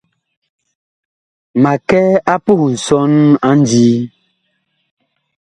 [1.61, 2.01] Ma kɛ
[2.33, 3.11] a puh nsɔn
[3.47, 3.97] a ndii.